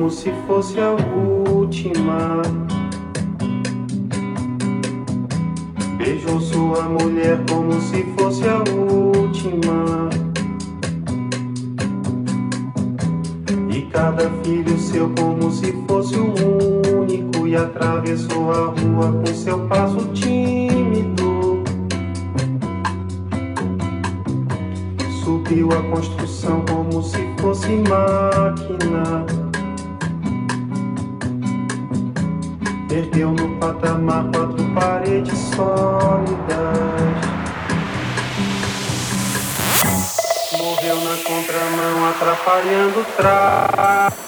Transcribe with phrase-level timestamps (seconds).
[0.00, 2.59] como se fosse a última.
[41.50, 44.20] contramão atrapalhando o tráfego.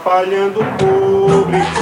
[0.00, 1.80] atrapalhando o público.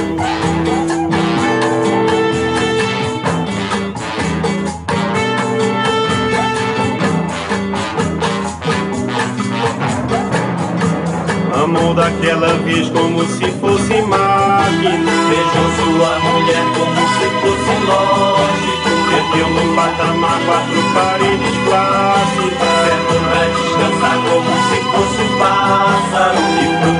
[11.63, 15.11] Amou daquela vez como se fosse máquina.
[15.29, 18.89] Beijou sua mulher como se fosse lógico.
[19.09, 26.98] Meteu no patamar quatro paredes plásticas Certo pra descansar como se fosse pássaro.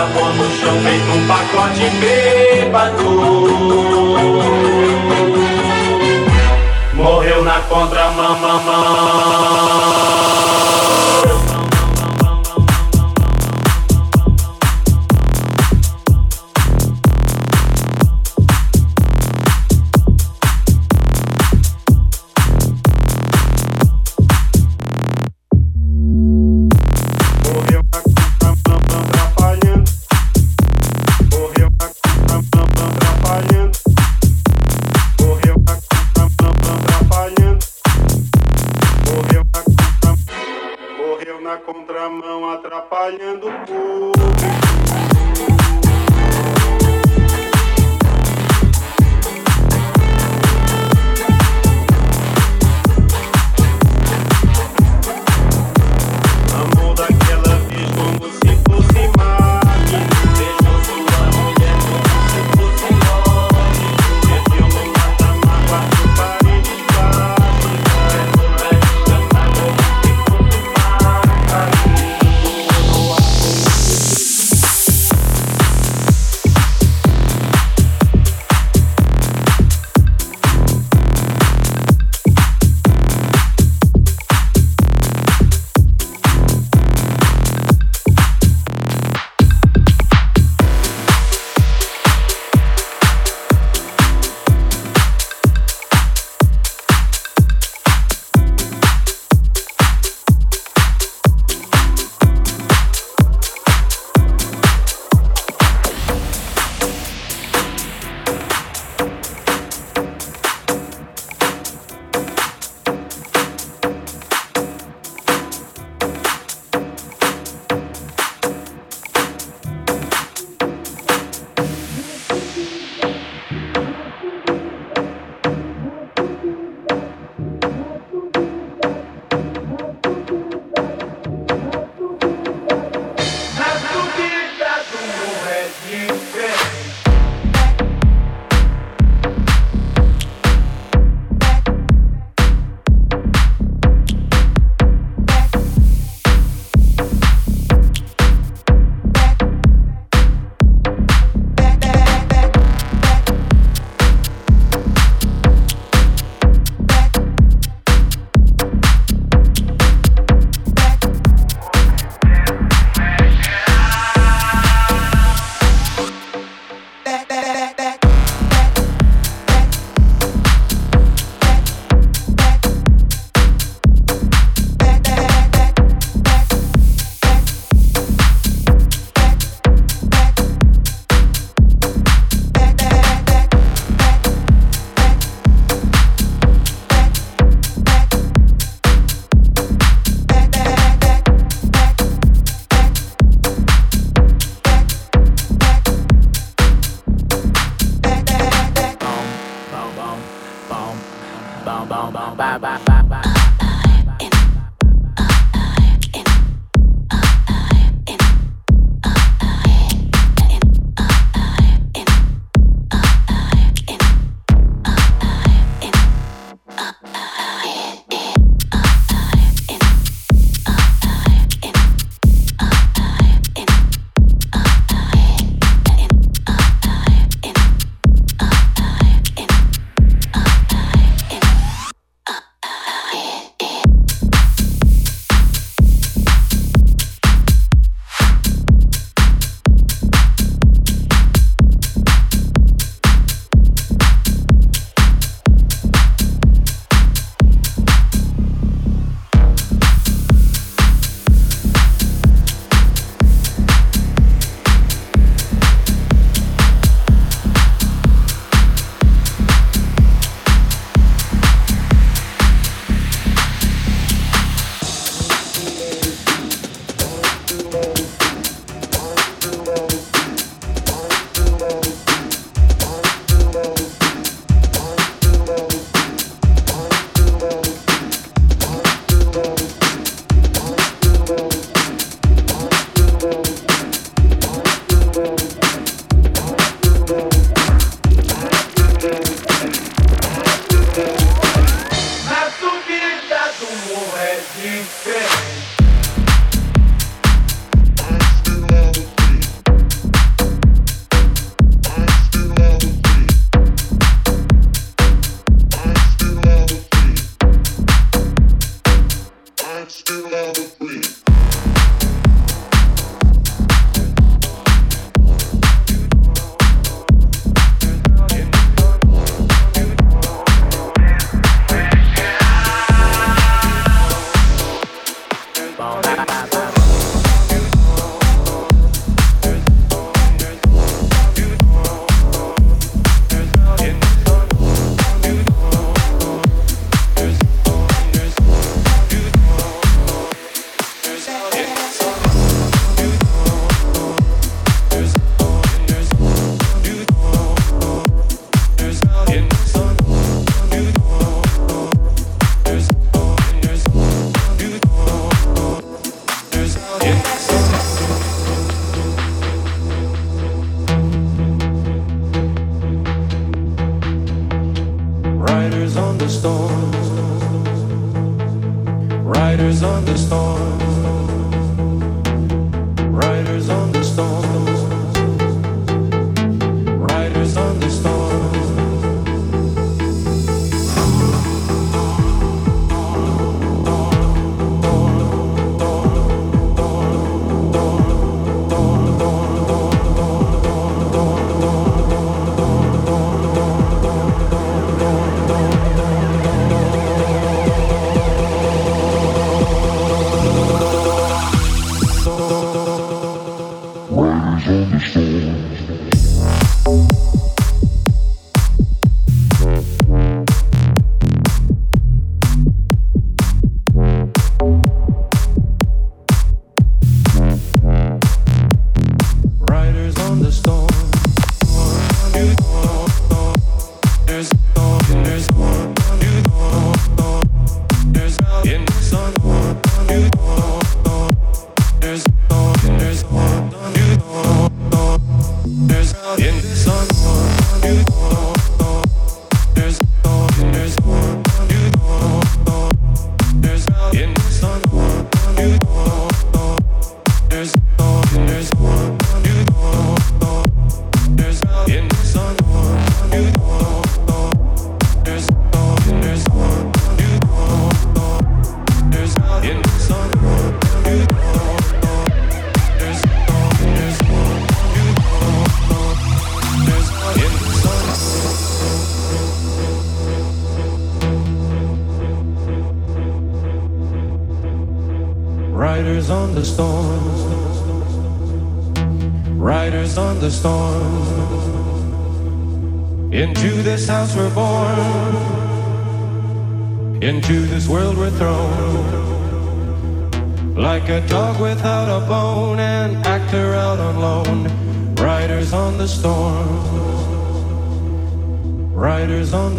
[0.00, 3.04] pra pôr no chão feito um pacote bêbado.
[6.94, 8.38] Morreu na contramão.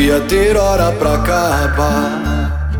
[0.00, 2.72] devia ter hora pra acabar.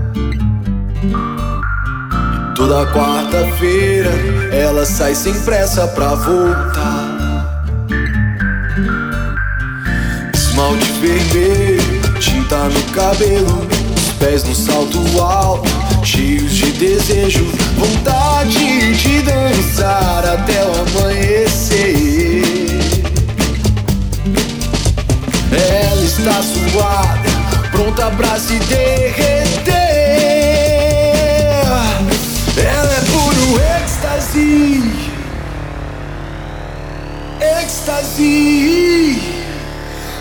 [2.56, 4.10] Toda quarta-feira
[4.50, 7.56] ela sai sem pressa pra voltar.
[10.32, 15.68] Esmalte vermelho, tinta no cabelo, os pés no salto alto,
[16.02, 17.44] cheios de desejo,
[17.76, 22.00] vontade de dançar até o amanhecer.
[25.52, 27.09] Ela está suada,
[27.80, 29.72] pronta pra se derreter.
[32.58, 34.82] Ela é puro êxtase,
[37.40, 39.18] êxtase.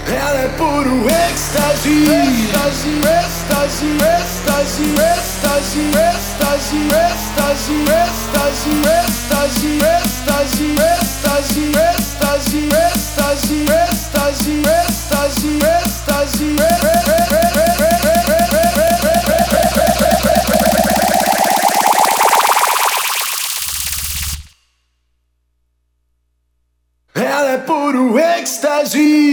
[0.08, 7.68] Ela é puro êxtase, êxtase, êxtase, êxtase, êxtase, êxtase, êxtase,
[8.00, 8.72] êxtase,
[9.04, 9.72] êxtase,
[10.06, 16.56] êxtase, êxtase, êxtase, êxtase, êxtase, êxtase, êxtase,
[27.14, 29.29] Ela é puro êxtase.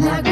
[0.00, 0.29] like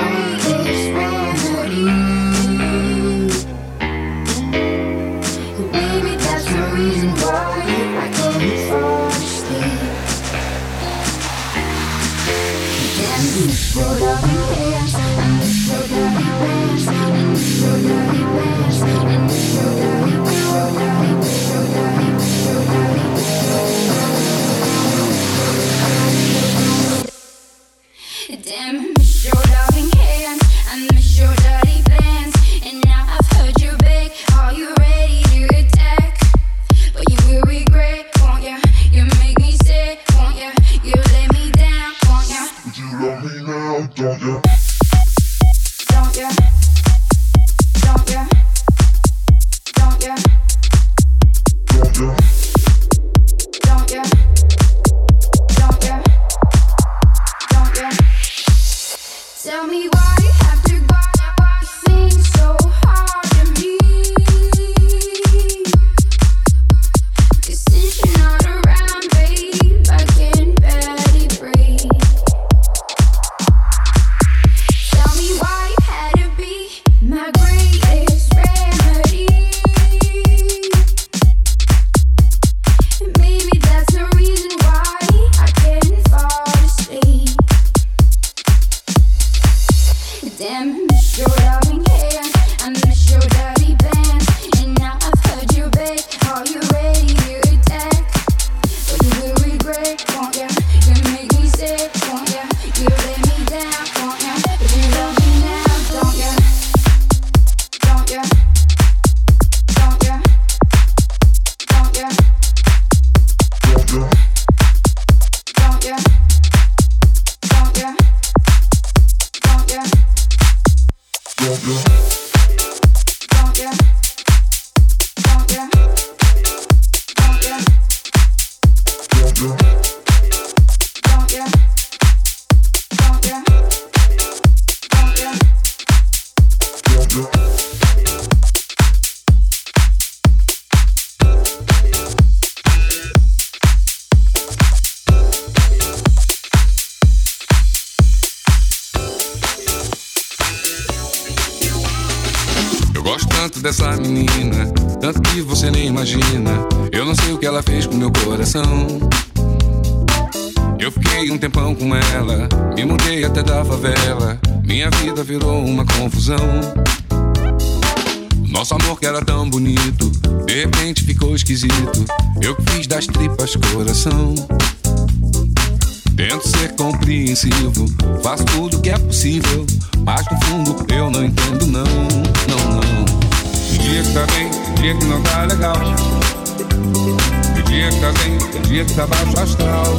[188.79, 189.93] Dieta baixa astral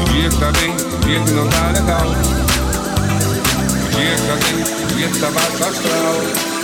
[0.00, 0.98] O dia que tá bem, o
[1.70, 2.10] legal
[5.68, 6.59] astral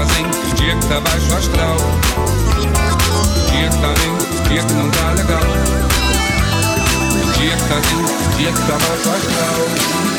[0.00, 1.76] sozinho, os que tá baixo astral.
[3.36, 5.42] Os dias que que não legal.
[7.22, 10.09] Os que tá lindo, os que tá baixo astral.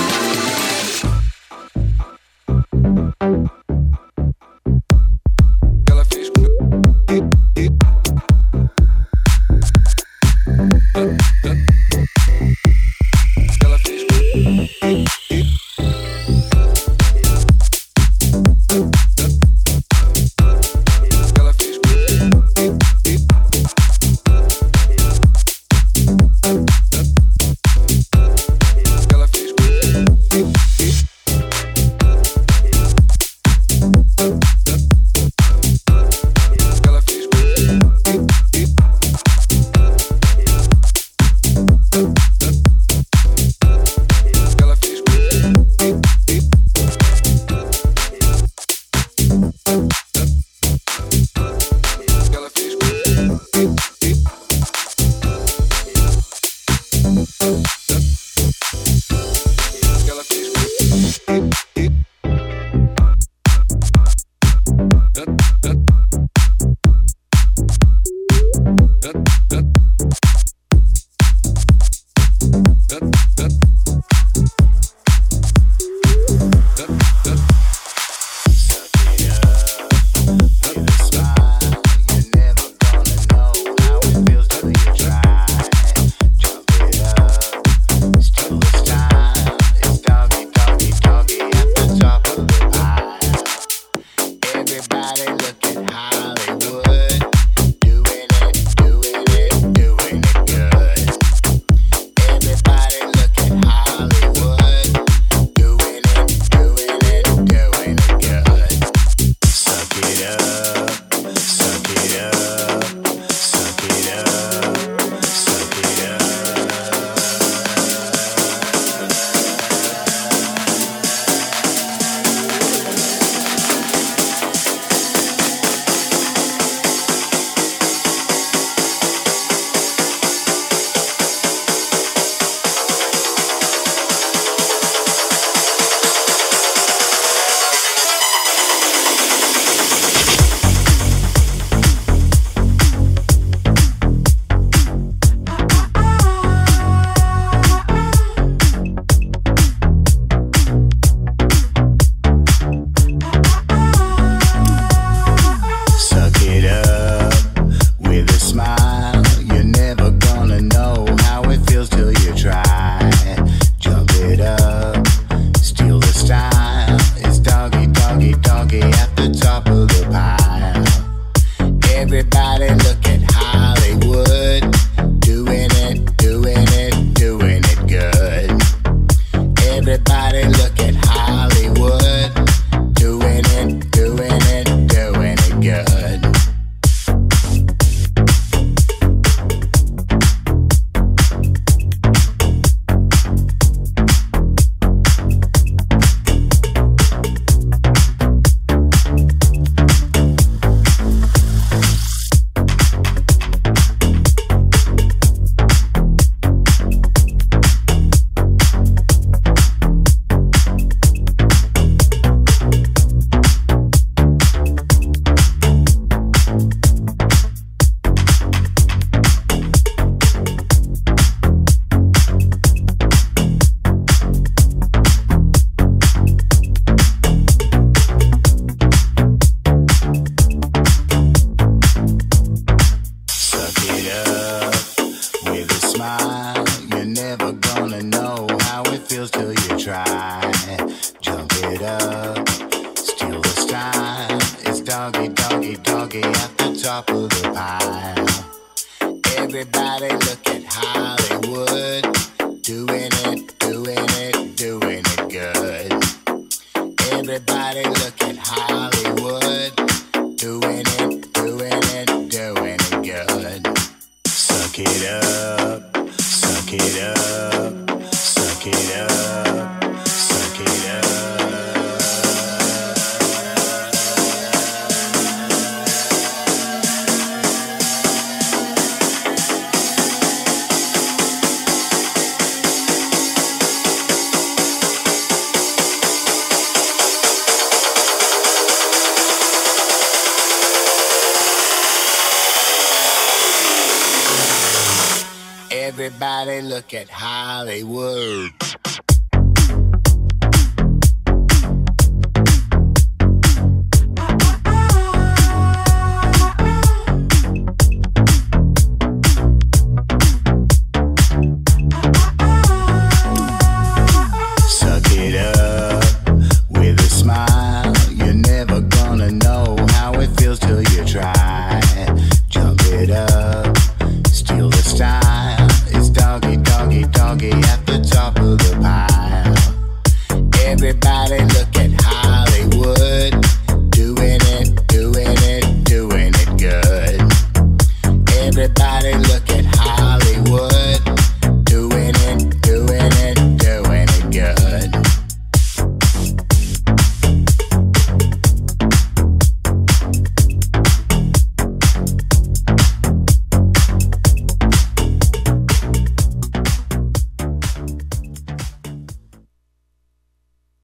[296.72, 298.81] look at how they work.